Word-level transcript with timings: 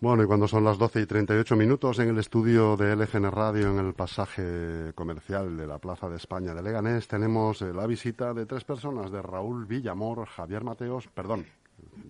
Bueno, 0.00 0.22
y 0.22 0.26
cuando 0.26 0.46
son 0.46 0.62
las 0.62 0.78
12 0.78 1.00
y 1.00 1.06
38 1.06 1.56
minutos 1.56 1.98
en 1.98 2.10
el 2.10 2.18
estudio 2.18 2.76
de 2.76 2.94
LGN 2.94 3.32
Radio 3.32 3.70
en 3.70 3.84
el 3.84 3.94
pasaje 3.94 4.92
comercial 4.94 5.56
de 5.56 5.66
la 5.66 5.78
Plaza 5.78 6.08
de 6.08 6.18
España 6.18 6.54
de 6.54 6.62
Leganés, 6.62 7.08
tenemos 7.08 7.60
eh, 7.62 7.72
la 7.74 7.84
visita 7.84 8.32
de 8.32 8.46
tres 8.46 8.62
personas, 8.62 9.10
de 9.10 9.20
Raúl 9.20 9.66
Villamor, 9.66 10.24
Javier 10.26 10.62
Mateos, 10.62 11.08
perdón, 11.08 11.46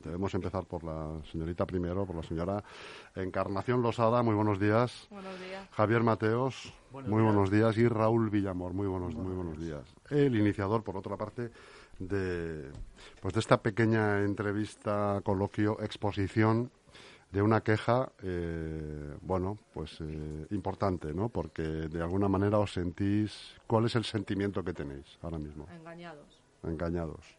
debemos 0.04 0.34
empezar 0.34 0.66
por 0.66 0.84
la 0.84 1.18
señorita 1.32 1.64
primero, 1.64 2.04
por 2.04 2.16
la 2.16 2.22
señora 2.22 2.62
Encarnación 3.16 3.80
Losada, 3.80 4.22
muy 4.22 4.34
buenos 4.34 4.60
días. 4.60 5.06
Buenos 5.08 5.40
días. 5.40 5.66
Javier 5.70 6.02
Mateos, 6.02 6.74
muy 6.92 7.22
buenos 7.22 7.50
días. 7.50 7.78
Y 7.78 7.88
Raúl 7.88 8.28
Villamor, 8.28 8.74
muy 8.74 8.86
buenos, 8.86 9.14
muy 9.14 9.32
buenos 9.32 9.58
días. 9.58 9.82
El 10.10 10.36
iniciador, 10.36 10.82
por 10.82 10.98
otra 10.98 11.16
parte, 11.16 11.50
de, 11.98 12.70
pues 13.22 13.32
de 13.32 13.40
esta 13.40 13.62
pequeña 13.62 14.20
entrevista, 14.24 15.22
coloquio, 15.24 15.80
exposición 15.80 16.70
de 17.30 17.42
una 17.42 17.60
queja, 17.62 18.10
eh, 18.22 19.16
bueno, 19.20 19.58
pues 19.74 20.00
eh, 20.00 20.46
importante, 20.50 21.12
¿no? 21.12 21.28
Porque 21.28 21.62
de 21.62 22.02
alguna 22.02 22.28
manera 22.28 22.58
os 22.58 22.72
sentís, 22.72 23.54
¿cuál 23.66 23.84
es 23.86 23.96
el 23.96 24.04
sentimiento 24.04 24.64
que 24.64 24.72
tenéis 24.72 25.18
ahora 25.22 25.38
mismo? 25.38 25.66
Engañados. 25.70 26.42
Engañados. 26.62 27.36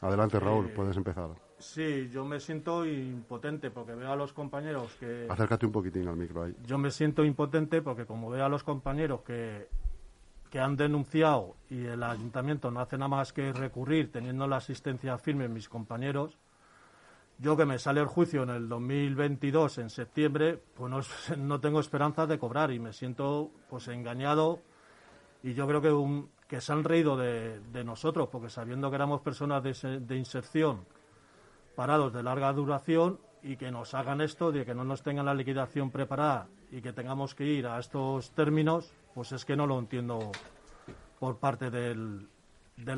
Adelante, 0.00 0.40
Raúl, 0.40 0.66
Eh, 0.66 0.72
puedes 0.74 0.96
empezar. 0.96 1.30
Sí, 1.58 2.10
yo 2.10 2.24
me 2.24 2.38
siento 2.38 2.84
impotente 2.84 3.70
porque 3.70 3.94
veo 3.94 4.12
a 4.12 4.16
los 4.16 4.32
compañeros 4.32 4.94
que... 5.00 5.26
Acércate 5.28 5.64
un 5.64 5.72
poquitín 5.72 6.06
al 6.06 6.16
micro 6.16 6.42
ahí. 6.42 6.54
Yo 6.66 6.76
me 6.76 6.90
siento 6.90 7.24
impotente 7.24 7.80
porque 7.80 8.04
como 8.04 8.28
veo 8.28 8.44
a 8.44 8.48
los 8.48 8.62
compañeros 8.62 9.22
que, 9.22 9.68
que 10.50 10.58
han 10.60 10.76
denunciado 10.76 11.56
y 11.70 11.86
el 11.86 12.02
ayuntamiento 12.02 12.70
no 12.70 12.80
hace 12.80 12.98
nada 12.98 13.08
más 13.08 13.32
que 13.32 13.52
recurrir 13.54 14.12
teniendo 14.12 14.46
la 14.46 14.56
asistencia 14.56 15.16
firme 15.16 15.48
mis 15.48 15.68
compañeros, 15.68 16.36
yo 17.38 17.56
que 17.56 17.66
me 17.66 17.78
sale 17.78 18.00
el 18.00 18.06
juicio 18.06 18.42
en 18.42 18.50
el 18.50 18.68
2022, 18.68 19.78
en 19.78 19.90
septiembre, 19.90 20.60
pues 20.74 20.92
no, 21.38 21.60
tengo 21.60 21.80
esperanza 21.80 22.26
de 22.26 22.38
cobrar 22.38 22.72
y 22.72 22.78
me 22.78 22.92
siento 22.92 23.50
pues 23.68 23.88
engañado 23.88 24.60
y 25.42 25.54
yo 25.54 25.66
creo 25.66 25.80
que, 26.48 26.60
se 26.60 26.72
han 26.72 26.84
reído 26.84 27.16
de, 27.16 27.60
nosotros 27.84 28.28
porque 28.30 28.48
sabiendo 28.48 28.90
que 28.90 28.96
éramos 28.96 29.20
personas 29.20 29.62
de, 29.62 29.74
se- 29.74 30.00
de 30.00 30.16
inserción 30.16 30.84
parados 31.74 32.12
de 32.12 32.22
larga 32.22 32.52
duración 32.52 33.20
y 33.42 33.56
que 33.56 33.70
nos 33.70 33.94
hagan 33.94 34.22
esto, 34.22 34.50
de 34.50 34.64
que 34.64 34.74
no 34.74 34.82
nos 34.82 35.02
tengan 35.02 35.26
la 35.26 35.34
liquidación 35.34 35.90
preparada 35.90 36.48
y 36.72 36.80
que 36.80 36.92
tengamos 36.92 37.34
que 37.34 37.44
ir 37.44 37.66
a 37.66 37.78
estos 37.78 38.30
términos, 38.30 38.92
pues 39.14 39.32
es 39.32 39.44
que 39.44 39.56
no 39.56 39.66
lo 39.66 39.78
entiendo 39.78 40.32
por 41.20 41.36
parte 41.36 41.70
del 41.70 42.28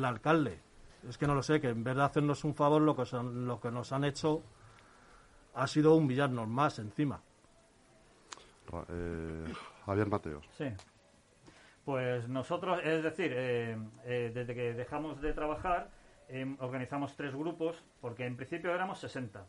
alcalde. 0.05 0.68
Es 1.07 1.17
que 1.17 1.25
no 1.27 1.35
lo 1.35 1.41
sé, 1.43 1.61
que 1.61 1.69
en 1.69 1.83
vez 1.83 1.95
de 1.95 2.03
hacernos 2.03 2.43
un 2.43 2.53
favor, 2.53 2.81
lo 2.81 2.95
que, 2.95 3.05
son- 3.05 3.45
lo 3.47 3.59
que 3.59 3.71
nos 3.71 3.91
han 3.93 4.03
hecho 4.03 4.41
ha 5.55 5.65
sido 5.67 5.95
humillarnos 5.95 6.47
más 6.47 6.79
encima. 6.79 7.21
Eh, 8.89 9.53
Javier 9.85 10.07
Mateos. 10.07 10.45
Sí. 10.57 10.65
Pues 11.85 12.27
nosotros, 12.27 12.79
es 12.83 13.01
decir, 13.03 13.31
eh, 13.33 13.77
eh, 14.03 14.31
desde 14.33 14.53
que 14.53 14.73
dejamos 14.73 15.19
de 15.21 15.33
trabajar, 15.33 15.89
em, 16.27 16.55
organizamos 16.59 17.15
tres 17.15 17.33
grupos, 17.33 17.83
porque 17.99 18.25
en 18.25 18.35
principio 18.35 18.71
éramos 18.73 18.99
60. 18.99 19.43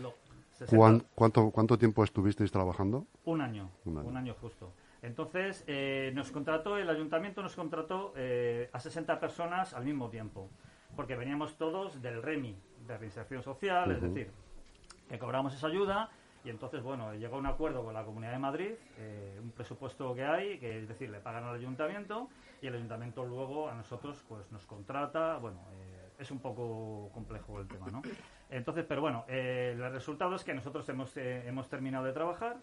Lo- 0.00 0.14
60 0.52 0.76
¿Cuán- 0.76 1.04
cuánto, 1.14 1.50
¿Cuánto 1.50 1.76
tiempo 1.76 2.02
estuvisteis 2.02 2.50
trabajando? 2.50 3.06
Un 3.24 3.42
año, 3.42 3.70
Un 3.84 3.98
un 3.98 4.06
año. 4.08 4.18
año, 4.18 4.34
justo. 4.40 4.72
Entonces, 5.02 5.64
eh, 5.66 6.12
nos 6.14 6.30
contrató, 6.30 6.76
el 6.76 6.90
ayuntamiento 6.90 7.42
nos 7.42 7.56
contrató 7.56 8.12
eh, 8.16 8.68
a 8.72 8.80
60 8.80 9.18
personas 9.18 9.72
al 9.74 9.84
mismo 9.84 10.10
tiempo, 10.10 10.50
porque 10.94 11.16
veníamos 11.16 11.56
todos 11.56 12.02
del 12.02 12.22
REMI, 12.22 12.56
de 12.86 12.98
reinserción 12.98 13.42
social, 13.42 13.90
es 13.92 14.02
decir, 14.02 14.30
que 15.08 15.18
cobramos 15.18 15.54
esa 15.54 15.68
ayuda 15.68 16.10
y 16.44 16.48
entonces, 16.48 16.82
bueno, 16.82 17.14
llegó 17.14 17.36
un 17.36 17.46
acuerdo 17.46 17.84
con 17.84 17.92
la 17.92 18.04
Comunidad 18.04 18.32
de 18.32 18.38
Madrid, 18.38 18.72
eh, 18.96 19.38
un 19.42 19.50
presupuesto 19.50 20.14
que 20.14 20.24
hay, 20.24 20.58
que 20.58 20.78
es 20.80 20.88
decir, 20.88 21.10
le 21.10 21.20
pagan 21.20 21.44
al 21.44 21.54
ayuntamiento 21.54 22.28
y 22.62 22.66
el 22.66 22.74
ayuntamiento 22.74 23.24
luego 23.26 23.68
a 23.68 23.74
nosotros 23.74 24.24
pues 24.26 24.50
nos 24.50 24.64
contrata, 24.64 25.36
bueno, 25.36 25.60
eh, 25.72 26.12
es 26.18 26.30
un 26.30 26.38
poco 26.38 27.10
complejo 27.12 27.60
el 27.60 27.68
tema, 27.68 27.88
¿no? 27.90 28.00
Entonces, 28.48 28.86
pero 28.88 29.02
bueno, 29.02 29.24
eh, 29.28 29.72
el 29.74 29.92
resultado 29.92 30.34
es 30.34 30.44
que 30.44 30.54
nosotros 30.54 30.88
hemos, 30.88 31.14
hemos 31.16 31.68
terminado 31.68 32.06
de 32.06 32.12
trabajar, 32.12 32.56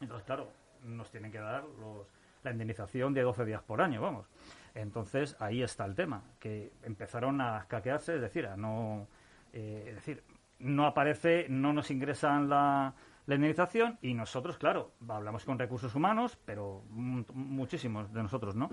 entonces, 0.00 0.24
claro, 0.24 0.48
nos 0.84 1.10
tienen 1.10 1.30
que 1.32 1.38
dar 1.38 1.64
los, 1.80 2.06
la 2.42 2.50
indemnización 2.52 3.14
de 3.14 3.22
12 3.22 3.44
días 3.44 3.62
por 3.62 3.80
año, 3.82 4.00
vamos. 4.00 4.26
Entonces, 4.74 5.36
ahí 5.40 5.62
está 5.62 5.84
el 5.84 5.94
tema, 5.94 6.22
que 6.40 6.72
empezaron 6.82 7.40
a 7.40 7.58
escaquearse, 7.58 8.14
es 8.16 8.20
decir, 8.20 8.46
a 8.46 8.56
no... 8.56 9.06
eh, 9.52 9.84
es 9.88 9.94
decir, 9.96 10.22
no 10.58 10.86
aparece, 10.86 11.46
no 11.48 11.72
nos 11.72 11.90
ingresan 11.90 12.48
la, 12.48 12.94
la 13.26 13.34
indemnización 13.34 13.98
y 14.00 14.14
nosotros, 14.14 14.56
claro, 14.58 14.92
hablamos 15.08 15.44
con 15.44 15.58
recursos 15.58 15.94
humanos, 15.94 16.38
pero 16.44 16.82
mu- 16.88 17.24
muchísimos 17.34 18.12
de 18.12 18.22
nosotros, 18.22 18.54
¿no? 18.56 18.70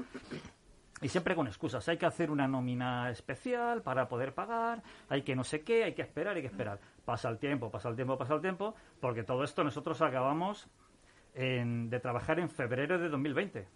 Y 1.02 1.08
siempre 1.08 1.34
con 1.34 1.48
excusas. 1.48 1.88
Hay 1.88 1.98
que 1.98 2.06
hacer 2.06 2.30
una 2.30 2.48
nómina 2.48 3.10
especial 3.10 3.82
para 3.82 4.08
poder 4.10 4.34
pagar, 4.34 4.84
hay 5.08 5.22
que 5.24 5.36
no 5.36 5.44
sé 5.46 5.62
qué, 5.62 5.84
hay 5.86 5.94
que 5.94 6.02
esperar, 6.02 6.36
hay 6.36 6.42
que 6.42 6.48
esperar. 6.50 6.80
Pasa 7.06 7.30
el 7.30 7.38
tiempo, 7.40 7.72
pasa 7.72 7.88
el 7.90 7.96
tiempo, 7.96 8.18
pasa 8.18 8.36
el 8.36 8.42
tiempo, 8.42 8.76
porque 9.00 9.24
todo 9.24 9.44
esto 9.44 9.64
nosotros 9.64 10.02
acabamos 10.02 10.68
en- 11.36 11.90
de 11.90 12.00
trabajar 12.00 12.40
en 12.40 12.50
febrero 12.50 12.98
de 13.00 13.10
2020. 13.10 13.68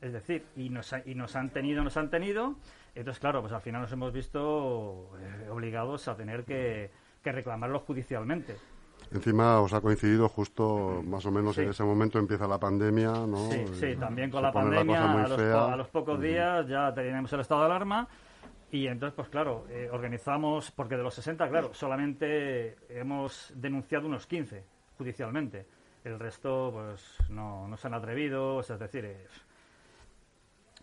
Es 0.00 0.12
decir, 0.12 0.44
y 0.56 0.70
nos, 0.70 0.92
ha- 0.92 1.02
y 1.04 1.14
nos 1.14 1.36
han 1.36 1.50
tenido, 1.50 1.82
nos 1.84 1.96
han 1.96 2.08
tenido, 2.10 2.54
entonces 2.94 3.20
claro, 3.20 3.40
pues 3.42 3.52
al 3.52 3.60
final 3.60 3.82
nos 3.82 3.92
hemos 3.92 4.12
visto 4.12 5.10
eh, 5.20 5.48
obligados 5.50 6.08
a 6.08 6.16
tener 6.16 6.44
que, 6.44 6.90
que 7.22 7.32
reclamarlo 7.32 7.80
judicialmente. 7.80 8.56
Encima 9.12 9.60
os 9.60 9.72
ha 9.72 9.80
coincidido 9.80 10.28
justo 10.28 11.02
más 11.04 11.24
o 11.26 11.30
menos 11.30 11.54
Sí. 11.56 11.62
en 11.62 11.70
ese 11.70 11.82
momento 11.84 12.18
empieza 12.18 12.46
la 12.46 12.58
pandemia, 12.58 13.08
¿no? 13.10 13.50
Sí, 13.50 13.64
sí, 13.74 13.96
también 13.96 14.30
con 14.30 14.40
se 14.40 14.42
la 14.46 14.52
pandemia, 14.52 15.24
a, 15.24 15.76
los, 15.76 15.88
a 15.88 15.90
pocos 15.92 16.20
días 16.20 16.66
ya 16.68 16.94
teníamos 16.94 17.32
el 17.32 17.40
estado 17.40 17.60
de 17.62 17.66
alarma 17.66 18.06
y 18.70 18.86
entonces, 18.86 19.14
pues 19.16 19.28
claro, 19.28 19.66
eh, 19.68 19.88
organizamos, 19.92 20.70
porque 20.70 20.96
de 20.96 21.02
los 21.02 21.12
60, 21.14 21.48
claro, 21.48 21.74
solamente 21.74 22.76
hemos 22.88 23.52
denunciado 23.56 24.06
unos 24.06 24.26
15 24.26 24.62
judicialmente. 24.96 25.66
El 26.04 26.18
resto, 26.18 26.70
pues 26.72 27.18
no, 27.28 27.68
no 27.68 27.76
se 27.76 27.86
han 27.86 27.94
atrevido, 27.94 28.60
es 28.60 28.68
decir, 28.78 29.04
eh, 29.04 29.26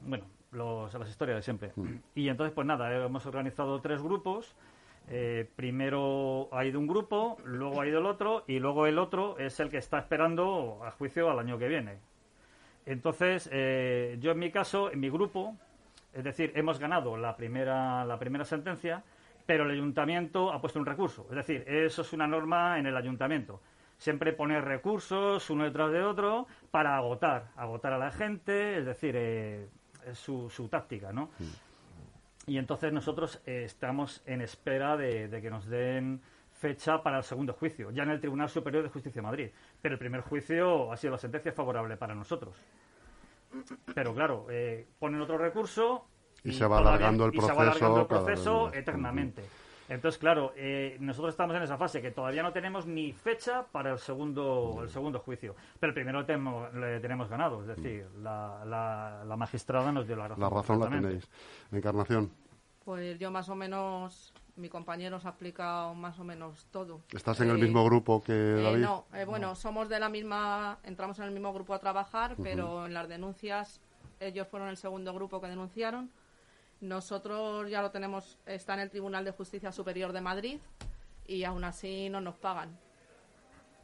bueno, 0.02 0.26
los, 0.52 0.94
las 0.94 1.10
historias 1.10 1.38
de 1.38 1.42
siempre. 1.42 1.72
Y 2.14 2.30
entonces, 2.30 2.54
pues 2.54 2.68
nada, 2.68 2.94
hemos 3.06 3.26
organizado 3.26 3.82
tres 3.82 4.02
grupos. 4.02 4.56
Eh, 5.10 5.50
primero 5.56 6.50
ha 6.52 6.66
ido 6.66 6.80
un 6.80 6.88
grupo, 6.88 7.38
luego 7.46 7.82
ha 7.82 7.88
ido 7.88 8.00
el 8.00 8.06
otro, 8.06 8.44
y 8.48 8.60
luego 8.60 8.88
el 8.88 9.00
otro 9.00 9.38
es 9.40 9.60
el 9.60 9.70
que 9.70 9.78
está 9.78 10.00
esperando 10.00 10.82
a 10.84 10.92
juicio 10.92 11.32
al 11.32 11.40
año 11.40 11.58
que 11.58 11.68
viene. 11.68 11.98
Entonces, 12.86 13.50
eh, 13.52 14.18
yo 14.20 14.32
en 14.32 14.40
mi 14.40 14.52
caso, 14.52 14.92
en 14.92 15.00
mi 15.00 15.10
grupo, 15.10 15.56
es 16.14 16.24
decir, 16.24 16.52
hemos 16.56 16.80
ganado 16.80 17.18
la 17.18 17.36
primera, 17.36 18.06
la 18.06 18.20
primera 18.20 18.46
sentencia, 18.46 19.04
pero 19.46 19.64
el 19.64 19.72
ayuntamiento 19.72 20.52
ha 20.52 20.62
puesto 20.62 20.80
un 20.80 20.86
recurso. 20.86 21.26
Es 21.30 21.36
decir, 21.38 21.64
eso 21.68 22.02
es 22.02 22.14
una 22.14 22.28
norma 22.28 22.78
en 22.78 22.86
el 22.86 22.96
ayuntamiento. 22.96 23.62
Siempre 23.98 24.34
poner 24.34 24.64
recursos 24.64 25.50
uno 25.50 25.64
detrás 25.64 25.92
de 25.92 26.04
otro 26.04 26.48
para 26.72 26.98
agotar, 26.98 27.50
agotar 27.56 27.94
a 27.94 27.98
la 27.98 28.12
gente, 28.12 28.78
es 28.78 28.86
decir, 28.86 29.16
eh, 29.18 29.68
es 30.06 30.20
su, 30.20 30.50
su 30.50 30.68
táctica, 30.68 31.12
¿no? 31.12 31.30
Y 32.46 32.58
entonces 32.58 32.94
nosotros 32.94 33.42
eh, 33.46 33.64
estamos 33.66 34.22
en 34.26 34.42
espera 34.42 34.96
de, 34.98 35.28
de 35.28 35.42
que 35.42 35.50
nos 35.50 35.66
den 35.66 36.22
fecha 36.52 37.04
para 37.04 37.18
el 37.18 37.24
segundo 37.24 37.54
juicio, 37.54 37.92
ya 37.92 38.04
en 38.04 38.10
el 38.10 38.20
Tribunal 38.20 38.50
Superior 38.50 38.84
de 38.84 38.90
Justicia 38.90 39.22
de 39.22 39.26
Madrid. 39.26 39.50
Pero 39.82 39.94
el 39.94 40.00
primer 40.00 40.22
juicio 40.22 40.92
ha 40.92 40.98
sido 40.98 41.12
la 41.12 41.20
sentencia 41.20 41.52
favorable 41.52 41.98
para 41.98 42.16
nosotros. 42.16 42.56
Pero 43.94 44.14
claro, 44.14 44.48
eh, 44.50 44.88
ponen 45.00 45.22
otro 45.22 45.38
recurso 45.38 46.06
Y 46.44 46.54
se 46.54 46.66
va 46.66 46.80
alargando 46.80 47.26
el 47.26 47.36
y 47.36 47.42
se 47.42 47.54
va 47.54 47.64
alargando 47.64 48.02
el 48.02 48.08
proceso 48.08 48.26
vez 48.26 48.40
proceso 48.40 48.74
eternamente. 48.74 49.44
Entonces, 49.90 50.18
claro, 50.20 50.52
eh, 50.58 50.98
nosotros 51.00 51.34
estamos 51.34 51.56
en 51.56 51.64
esa 51.64 51.78
fase 51.78 52.02
que 52.02 52.12
todavía 52.12 52.44
no 52.44 52.52
tenemos 52.52 52.86
ni 52.86 53.14
fecha 53.14 53.66
para 53.72 53.92
el 53.94 54.00
segundo 54.00 54.80
el 54.84 54.90
segundo 54.90 55.20
juicio. 55.20 55.56
Pero 55.80 55.92
el 55.92 55.94
primero 55.94 56.26
tenemos, 56.26 56.74
le 56.74 57.00
tenemos 57.00 57.30
ganado, 57.30 57.62
es 57.62 57.68
decir, 57.68 58.06
la, 58.22 58.64
la, 58.66 59.24
la 59.26 59.36
magistrada 59.38 59.92
nos 59.92 60.06
dio 60.08 60.16
la 60.18 60.28
razón. 60.28 60.44
La 60.44 60.50
razón 60.50 60.80
la 60.82 60.90
tenéis. 60.90 61.30
Encarnación, 61.72 62.32
Pues 62.84 63.18
yo 63.20 63.32
más 63.32 63.48
o 63.50 63.56
menos, 63.56 64.34
mi 64.58 64.68
compañero 64.70 65.18
os 65.18 65.26
ha 65.26 65.30
explicado 65.30 65.94
más 65.96 66.20
o 66.20 66.24
menos 66.26 66.66
todo. 66.72 67.02
¿estás 67.14 67.40
en 67.42 67.50
el 67.50 67.58
Eh, 67.58 67.62
mismo 67.64 67.86
grupo 67.86 68.22
que 68.22 68.34
eh, 68.34 68.62
David? 68.64 68.82
no, 68.82 69.06
eh, 69.14 69.24
bueno, 69.26 69.56
somos 69.56 69.88
de 69.90 70.00
la 70.00 70.10
misma, 70.10 70.80
entramos 70.84 71.18
en 71.20 71.26
el 71.26 71.32
mismo 71.32 71.54
grupo 71.54 71.74
a 71.74 71.80
trabajar, 71.80 72.36
pero 72.44 72.86
en 72.88 72.94
las 72.94 73.08
denuncias 73.08 73.80
ellos 74.20 74.48
fueron 74.48 74.68
el 74.70 74.78
segundo 74.78 75.14
grupo 75.14 75.40
que 75.40 75.48
denunciaron. 75.48 76.10
Nosotros 76.82 77.70
ya 77.70 77.82
lo 77.82 77.92
tenemos, 77.92 78.38
está 78.46 78.76
en 78.76 78.82
el 78.82 78.90
Tribunal 78.90 79.26
de 79.26 79.32
Justicia 79.32 79.72
Superior 79.72 80.14
de 80.14 80.22
Madrid 80.22 80.60
y 81.26 81.44
aún 81.44 81.64
así 81.64 82.10
no 82.10 82.22
nos 82.22 82.36
pagan. 82.36 82.78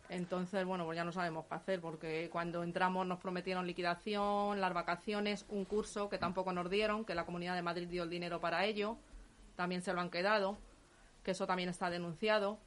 Entonces, 0.10 0.64
bueno, 0.66 0.86
pues 0.86 0.96
ya 0.96 1.04
no 1.04 1.12
sabemos 1.12 1.46
qué 1.48 1.56
hacer, 1.56 1.82
porque 1.82 2.30
cuando 2.32 2.62
entramos 2.62 3.08
nos 3.08 3.20
prometieron 3.20 3.66
liquidación, 3.66 4.62
las 4.62 4.74
vacaciones, 4.74 5.46
un 5.50 5.66
curso 5.66 6.10
que 6.10 6.20
tampoco 6.20 6.54
nos 6.54 6.70
dieron, 6.70 7.04
que 7.04 7.16
la 7.16 7.26
Comunidad 7.26 7.56
de 7.56 7.64
Madrid 7.64 7.88
dio 7.88 8.04
el 8.04 8.10
dinero 8.10 8.40
para 8.40 8.66
ello, 8.66 8.98
también 9.56 9.82
se 9.82 9.94
lo 9.94 10.02
han 10.02 10.12
quedado, 10.12 10.58
que 11.24 11.32
eso 11.32 11.48
también 11.48 11.70
está 11.70 11.90
denunciado. 11.90 12.60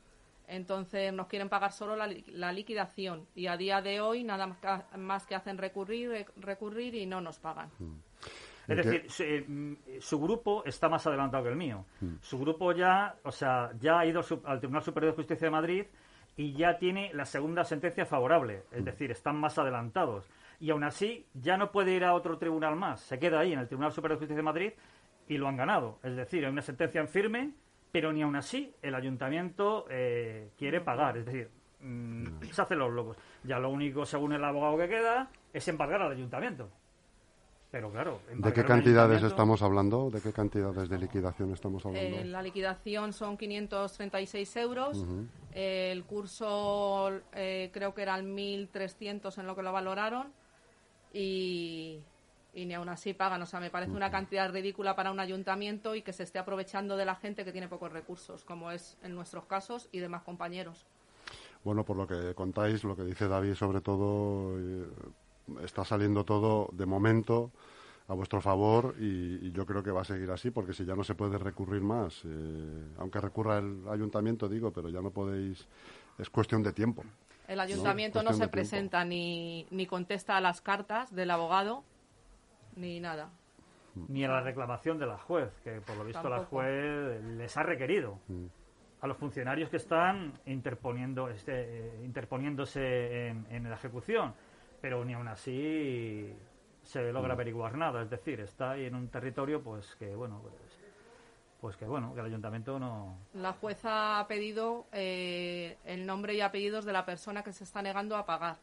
Entonces 0.48 1.12
nos 1.12 1.26
quieren 1.26 1.48
pagar 1.48 1.72
solo 1.72 1.96
la, 1.96 2.08
la 2.28 2.52
liquidación 2.52 3.26
y 3.34 3.48
a 3.48 3.56
día 3.56 3.82
de 3.82 4.00
hoy 4.00 4.22
nada 4.22 4.56
más 4.96 5.26
que, 5.26 5.34
hacen 5.34 5.58
recurrir, 5.58 6.26
recurrir 6.36 6.94
y 6.94 7.06
no 7.06 7.20
nos 7.20 7.38
pagan. 7.38 7.70
Es 8.68 8.76
decir, 8.76 9.10
su, 9.10 9.22
eh, 9.22 9.98
su, 10.00 10.20
grupo 10.20 10.64
está 10.64 10.88
más 10.88 11.06
adelantado 11.06 11.44
que 11.44 11.50
el 11.50 11.56
mío. 11.56 11.84
Su 12.20 12.38
grupo 12.38 12.72
ya, 12.72 13.16
o 13.22 13.30
sea, 13.30 13.70
ya 13.78 14.00
ha 14.00 14.06
ido 14.06 14.22
al 14.44 14.58
Tribunal 14.58 14.82
Superior 14.82 15.12
de 15.12 15.16
Justicia 15.16 15.46
de 15.46 15.50
Madrid 15.50 15.86
y 16.36 16.52
ya 16.52 16.78
tiene 16.78 17.12
la 17.14 17.24
segunda 17.24 17.64
sentencia 17.64 18.04
favorable. 18.04 18.64
Es 18.70 18.84
decir, 18.84 19.10
están 19.10 19.36
más 19.36 19.58
adelantados. 19.58 20.28
Y 20.60 20.70
aún 20.70 20.84
así, 20.84 21.26
ya 21.34 21.56
no 21.56 21.70
puede 21.70 21.92
ir 21.92 22.04
a 22.04 22.14
otro 22.14 22.38
tribunal 22.38 22.76
más. 22.76 23.00
Se 23.00 23.18
queda 23.18 23.40
ahí 23.40 23.52
en 23.52 23.58
el 23.58 23.68
Tribunal 23.68 23.92
Superior 23.92 24.18
de 24.18 24.24
Justicia 24.24 24.36
de 24.36 24.42
Madrid 24.42 24.72
y 25.28 25.38
lo 25.38 25.48
han 25.48 25.56
ganado. 25.56 25.98
Es 26.02 26.16
decir, 26.16 26.44
hay 26.44 26.50
una 26.50 26.62
sentencia 26.62 27.00
en 27.00 27.08
firme, 27.08 27.52
pero 27.92 28.12
ni 28.12 28.22
aún 28.22 28.36
así 28.36 28.74
el 28.82 28.94
ayuntamiento 28.94 29.86
eh, 29.90 30.50
quiere 30.58 30.80
pagar. 30.80 31.16
Es 31.18 31.26
decir, 31.26 31.50
mmm, 31.80 32.42
se 32.50 32.62
hacen 32.62 32.78
los 32.78 32.92
locos. 32.92 33.16
Ya 33.44 33.58
lo 33.58 33.70
único, 33.70 34.04
según 34.04 34.32
el 34.32 34.44
abogado 34.44 34.76
que 34.76 34.88
queda, 34.88 35.30
es 35.52 35.66
embargar 35.68 36.02
al 36.02 36.12
ayuntamiento. 36.12 36.70
Pero 37.70 37.90
claro, 37.90 38.20
¿de 38.32 38.52
qué 38.52 38.64
cantidades 38.64 39.22
estamos 39.22 39.60
hablando? 39.60 40.08
¿De 40.10 40.20
qué 40.20 40.32
cantidades 40.32 40.88
de 40.88 40.98
liquidación 40.98 41.52
estamos 41.52 41.84
hablando? 41.84 42.16
Eh, 42.18 42.24
la 42.24 42.40
liquidación 42.40 43.12
son 43.12 43.36
536 43.36 44.56
euros. 44.56 44.98
Uh 44.98 45.04
-huh. 45.04 45.26
eh, 45.52 45.90
el 45.92 46.04
curso 46.04 47.10
eh, 47.32 47.70
creo 47.72 47.92
que 47.92 48.02
eran 48.02 48.34
1.300 48.36 49.38
en 49.38 49.46
lo 49.46 49.56
que 49.56 49.62
lo 49.62 49.72
valoraron. 49.72 50.32
Y, 51.12 52.00
y 52.56 52.64
ni 52.64 52.74
aún 52.74 52.88
así 52.88 53.12
pagan. 53.12 53.42
O 53.42 53.46
sea, 53.46 53.60
me 53.60 53.70
parece 53.70 53.92
una 53.92 54.10
cantidad 54.10 54.50
ridícula 54.50 54.96
para 54.96 55.10
un 55.10 55.20
ayuntamiento 55.20 55.94
y 55.94 56.02
que 56.02 56.12
se 56.12 56.22
esté 56.22 56.38
aprovechando 56.38 56.96
de 56.96 57.04
la 57.04 57.14
gente 57.14 57.44
que 57.44 57.52
tiene 57.52 57.68
pocos 57.68 57.92
recursos, 57.92 58.44
como 58.44 58.70
es 58.70 58.96
en 59.02 59.14
nuestros 59.14 59.44
casos 59.44 59.88
y 59.92 59.98
demás 59.98 60.22
compañeros. 60.22 60.86
Bueno, 61.64 61.84
por 61.84 61.96
lo 61.96 62.06
que 62.06 62.34
contáis, 62.34 62.82
lo 62.84 62.96
que 62.96 63.02
dice 63.04 63.28
David 63.28 63.54
sobre 63.54 63.80
todo, 63.80 64.58
eh, 64.58 64.86
está 65.62 65.84
saliendo 65.84 66.24
todo 66.24 66.68
de 66.72 66.86
momento 66.86 67.50
a 68.08 68.14
vuestro 68.14 68.40
favor 68.40 68.94
y, 69.00 69.46
y, 69.46 69.52
yo 69.52 69.66
creo 69.66 69.82
que 69.82 69.90
va 69.90 70.02
a 70.02 70.04
seguir 70.04 70.30
así 70.30 70.50
porque 70.50 70.72
si 70.72 70.84
ya 70.84 70.94
no 70.94 71.02
se 71.02 71.14
puede 71.14 71.38
recurrir 71.38 71.82
más, 71.82 72.22
eh, 72.24 72.94
aunque 72.98 73.20
recurra 73.20 73.58
el 73.58 73.82
ayuntamiento, 73.88 74.48
digo, 74.48 74.72
pero 74.72 74.88
ya 74.88 75.00
no 75.00 75.10
podéis, 75.10 75.66
es 76.18 76.30
cuestión 76.30 76.62
de 76.62 76.72
tiempo. 76.72 77.02
El 77.48 77.58
ayuntamiento 77.60 78.22
no, 78.22 78.30
no 78.30 78.36
se 78.36 78.48
presenta 78.48 79.04
ni, 79.04 79.66
ni 79.70 79.86
contesta 79.86 80.36
a 80.36 80.40
las 80.40 80.60
cartas 80.60 81.14
del 81.14 81.30
abogado 81.30 81.82
ni 82.76 83.00
nada. 83.00 83.30
Ni 84.08 84.24
a 84.24 84.28
la 84.28 84.42
reclamación 84.42 84.98
de 84.98 85.06
la 85.06 85.16
juez, 85.16 85.50
que 85.64 85.80
por 85.80 85.96
lo 85.96 86.04
visto 86.04 86.20
Tampoco. 86.20 86.62
la 86.62 86.68
juez 86.68 87.24
les 87.38 87.56
ha 87.56 87.62
requerido. 87.62 88.18
Mm 88.28 88.46
a 89.00 89.06
los 89.06 89.16
funcionarios 89.16 89.68
que 89.68 89.76
están 89.76 90.32
interponiendo, 90.46 91.28
este, 91.28 91.52
eh, 91.54 92.04
interponiéndose 92.04 93.28
en, 93.28 93.46
en, 93.50 93.68
la 93.68 93.76
ejecución, 93.76 94.34
pero 94.80 95.04
ni 95.04 95.14
aún 95.14 95.28
así 95.28 96.32
se 96.82 97.12
logra 97.12 97.34
averiguar 97.34 97.76
nada. 97.76 98.02
Es 98.02 98.10
decir, 98.10 98.40
está 98.40 98.72
ahí 98.72 98.84
en 98.86 98.94
un 98.94 99.08
territorio, 99.08 99.62
pues 99.62 99.94
que 99.96 100.14
bueno, 100.14 100.40
pues, 100.42 100.54
pues 101.60 101.76
que 101.76 101.84
bueno, 101.84 102.14
que 102.14 102.20
el 102.20 102.26
ayuntamiento 102.26 102.78
no. 102.78 103.16
La 103.34 103.52
jueza 103.52 104.20
ha 104.20 104.28
pedido 104.28 104.86
eh, 104.92 105.78
el 105.84 106.06
nombre 106.06 106.34
y 106.34 106.40
apellidos 106.40 106.84
de 106.84 106.92
la 106.92 107.04
persona 107.04 107.42
que 107.42 107.52
se 107.52 107.64
está 107.64 107.82
negando 107.82 108.16
a 108.16 108.24
pagar, 108.24 108.58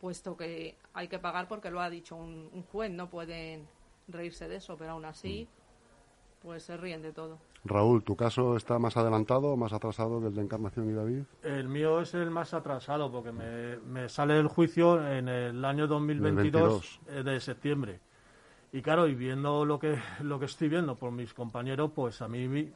puesto 0.00 0.36
que 0.36 0.76
hay 0.94 1.08
que 1.08 1.18
pagar 1.18 1.48
porque 1.48 1.70
lo 1.70 1.80
ha 1.80 1.90
dicho 1.90 2.16
un, 2.16 2.50
un 2.52 2.62
juez, 2.64 2.90
no 2.90 3.08
pueden 3.08 3.68
reírse 4.08 4.48
de 4.48 4.56
eso, 4.56 4.76
pero 4.76 4.92
aún 4.92 5.04
así, 5.04 5.48
mm. 5.48 5.59
Pues 6.42 6.62
se 6.62 6.76
ríen 6.76 7.02
de 7.02 7.12
todo. 7.12 7.38
Raúl, 7.64 8.02
¿tu 8.02 8.16
caso 8.16 8.56
está 8.56 8.78
más 8.78 8.96
adelantado 8.96 9.48
o 9.48 9.56
más 9.56 9.72
atrasado 9.72 10.20
del 10.20 10.34
de 10.34 10.42
Encarnación 10.42 10.88
y 10.90 10.94
David? 10.94 11.22
El 11.42 11.68
mío 11.68 12.00
es 12.00 12.14
el 12.14 12.30
más 12.30 12.54
atrasado 12.54 13.12
porque 13.12 13.32
me, 13.32 13.76
me 13.78 14.08
sale 14.08 14.38
el 14.38 14.48
juicio 14.48 15.06
en 15.06 15.28
el 15.28 15.64
año 15.64 15.86
2022 15.86 17.00
eh, 17.08 17.22
de 17.22 17.40
septiembre. 17.40 18.00
Y 18.72 18.82
claro, 18.82 19.08
y 19.08 19.14
viendo 19.14 19.64
lo 19.64 19.78
que, 19.78 19.98
lo 20.20 20.38
que 20.38 20.46
estoy 20.46 20.68
viendo 20.68 20.96
por 20.96 21.10
mis 21.10 21.34
compañeros, 21.34 21.90
pues 21.94 22.22
a 22.22 22.28
mí 22.28 22.72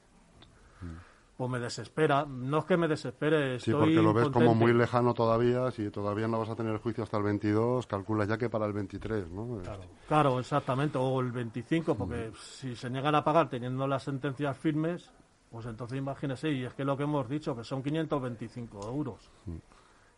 pues 1.36 1.50
me 1.50 1.58
desespera. 1.58 2.25
No 2.25 2.58
es 2.58 2.64
que 2.64 2.76
me 2.76 2.86
desespere, 2.86 3.56
estoy 3.56 3.72
Sí, 3.72 3.78
porque 3.78 3.94
lo 3.94 4.12
ves 4.12 4.28
como 4.28 4.54
muy 4.54 4.72
lejano 4.72 5.14
todavía. 5.14 5.70
Si 5.70 5.90
todavía 5.90 6.28
no 6.28 6.38
vas 6.38 6.50
a 6.50 6.54
tener 6.54 6.72
el 6.72 6.78
juicio 6.78 7.02
hasta 7.02 7.16
el 7.16 7.25
22, 7.25 7.86
calcula 7.86 8.25
ya 8.25 8.38
que 8.38 8.48
para 8.48 8.66
el 8.66 8.72
23, 8.72 9.31
¿no? 9.31 9.58
Claro, 9.62 9.82
claro 10.06 10.38
exactamente. 10.38 10.98
O 10.98 11.20
el 11.20 11.32
25, 11.32 11.96
porque 11.96 12.31
mm. 12.31 12.36
si 12.36 12.76
se 12.76 12.88
niegan 12.88 13.14
a 13.16 13.25
pagar 13.25 13.48
teniendo 13.48 13.86
las 13.86 14.04
sentencias 14.04 14.56
firmes, 14.56 15.10
pues 15.50 15.66
entonces 15.66 15.98
imagínese. 15.98 16.50
Y 16.52 16.64
es 16.64 16.75
que 16.75 16.84
lo 16.84 16.96
que 16.96 17.02
hemos 17.02 17.28
dicho, 17.28 17.56
que 17.56 17.64
son 17.64 17.82
525 17.82 18.88
euros. 18.88 19.31
Mm. 19.46 19.56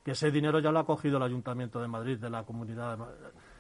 Que 0.05 0.13
ese 0.13 0.31
dinero 0.31 0.61
ya 0.61 0.71
lo 0.71 0.81
ha 0.81 0.87
cogido 0.87 1.17
el 1.17 1.23
Ayuntamiento 1.23 1.81
de 1.81 1.89
Madrid, 1.89 2.19
de 2.19 2.31
la 2.31 2.45
Comunidad 2.45 2.99
de. 2.99 3.05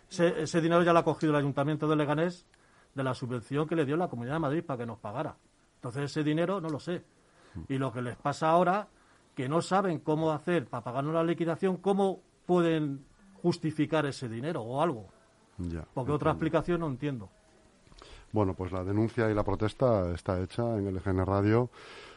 Ese, 0.08 0.42
ese 0.42 0.60
dinero 0.60 0.82
ya 0.82 0.92
lo 0.92 1.00
ha 1.00 1.04
cogido 1.04 1.32
el 1.32 1.38
Ayuntamiento 1.38 1.88
de 1.88 1.96
Leganés 1.96 2.46
de 2.94 3.02
la 3.02 3.14
subvención 3.14 3.66
que 3.66 3.76
le 3.76 3.84
dio 3.84 3.96
la 3.96 4.08
Comunidad 4.08 4.34
de 4.34 4.40
Madrid 4.40 4.64
para 4.64 4.78
que 4.78 4.86
nos 4.86 4.98
pagara. 4.98 5.36
Entonces 5.76 6.04
ese 6.04 6.22
dinero 6.22 6.60
no 6.60 6.68
lo 6.68 6.80
sé. 6.80 7.04
Y 7.68 7.78
lo 7.78 7.92
que 7.92 8.02
les 8.02 8.16
pasa 8.16 8.50
ahora, 8.50 8.88
que 9.34 9.48
no 9.48 9.62
saben 9.62 10.00
cómo 10.00 10.32
hacer 10.32 10.66
para 10.66 10.84
pagarnos 10.84 11.14
la 11.14 11.24
liquidación, 11.24 11.76
cómo 11.76 12.20
pueden 12.46 13.04
justificar 13.42 14.06
ese 14.06 14.28
dinero 14.28 14.62
o 14.62 14.82
algo. 14.82 15.06
Ya, 15.58 15.84
Porque 15.94 16.12
otra 16.12 16.32
explicación 16.32 16.80
no 16.80 16.86
entiendo. 16.86 17.28
Bueno, 18.32 18.54
pues 18.54 18.72
la 18.72 18.84
denuncia 18.84 19.30
y 19.30 19.34
la 19.34 19.44
protesta 19.44 20.12
está 20.12 20.40
hecha 20.40 20.76
en 20.76 20.86
el 20.86 20.96
EGN 20.96 21.24
Radio. 21.24 21.70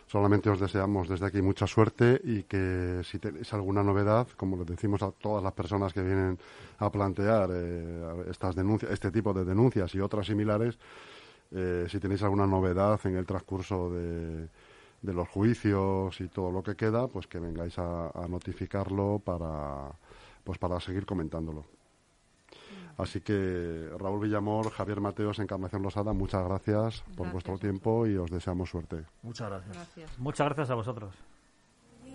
Solamente 0.07 0.49
os 0.49 0.59
deseamos 0.59 1.07
desde 1.07 1.27
aquí 1.27 1.41
mucha 1.41 1.67
suerte 1.67 2.19
y 2.23 2.43
que 2.43 3.01
si 3.03 3.19
tenéis 3.19 3.53
alguna 3.53 3.83
novedad, 3.83 4.27
como 4.35 4.57
les 4.57 4.65
decimos 4.65 5.03
a 5.03 5.11
todas 5.11 5.43
las 5.43 5.53
personas 5.53 5.93
que 5.93 6.01
vienen 6.01 6.39
a 6.79 6.89
plantear 6.89 7.51
eh, 7.53 8.25
estas 8.29 8.55
denuncias, 8.55 8.91
este 8.91 9.11
tipo 9.11 9.33
de 9.33 9.45
denuncias 9.45 9.93
y 9.93 9.99
otras 9.99 10.25
similares, 10.25 10.79
eh, 11.51 11.85
si 11.87 11.99
tenéis 11.99 12.23
alguna 12.23 12.47
novedad 12.47 12.99
en 13.03 13.17
el 13.17 13.25
transcurso 13.27 13.91
de, 13.91 14.47
de 15.01 15.13
los 15.13 15.27
juicios 15.29 16.19
y 16.21 16.27
todo 16.27 16.51
lo 16.51 16.61
que 16.63 16.75
queda, 16.75 17.07
pues 17.07 17.27
que 17.27 17.39
vengáis 17.39 17.77
a, 17.79 18.09
a 18.09 18.27
notificarlo 18.27 19.19
para, 19.19 19.91
pues 20.43 20.57
para 20.57 20.79
seguir 20.79 21.05
comentándolo. 21.05 21.65
Así 22.97 23.21
que 23.21 23.89
Raúl 23.97 24.19
Villamor, 24.19 24.71
Javier 24.71 24.99
Mateos, 24.99 25.39
Encarnación 25.39 25.81
Losada, 25.81 26.11
muchas 26.11 26.43
gracias 26.43 27.01
por 27.01 27.27
Gracias. 27.27 27.31
vuestro 27.31 27.57
tiempo 27.57 28.05
y 28.05 28.17
os 28.17 28.29
deseamos 28.29 28.69
suerte. 28.69 29.05
Muchas 29.23 29.49
gracias. 29.49 29.73
Gracias. 29.75 30.19
Muchas 30.19 30.47
gracias 30.47 30.69
a 30.69 30.75
vosotros. 30.75 31.15